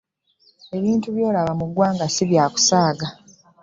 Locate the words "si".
2.15-2.23